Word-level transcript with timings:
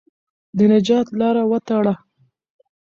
د 0.57 0.59
نجات 0.71 1.07
لاره 1.19 1.43
وتړه. 1.51 1.93